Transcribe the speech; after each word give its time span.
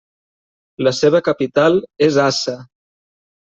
La 0.87 0.93
seva 1.01 1.21
capital 1.29 1.79
és 2.09 2.21
Assa. 2.27 2.59